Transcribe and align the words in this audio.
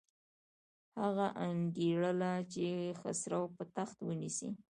هغه 1.01 1.27
انګېرله 1.47 2.33
چې 2.53 2.65
خسرو 2.99 3.41
به 3.55 3.63
تخت 3.75 3.97
ونیسي. 4.03 4.49